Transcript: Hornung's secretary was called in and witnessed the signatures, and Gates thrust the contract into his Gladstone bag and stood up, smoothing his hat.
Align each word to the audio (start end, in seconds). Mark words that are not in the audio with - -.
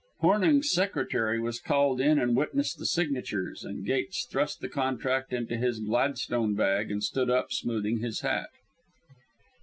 Hornung's 0.21 0.71
secretary 0.71 1.39
was 1.39 1.59
called 1.59 2.01
in 2.01 2.17
and 2.17 2.35
witnessed 2.35 2.79
the 2.79 2.87
signatures, 2.87 3.63
and 3.63 3.85
Gates 3.85 4.25
thrust 4.25 4.59
the 4.59 4.67
contract 4.67 5.31
into 5.31 5.55
his 5.57 5.79
Gladstone 5.79 6.55
bag 6.55 6.89
and 6.89 7.03
stood 7.03 7.29
up, 7.29 7.51
smoothing 7.51 7.99
his 7.99 8.21
hat. 8.21 8.49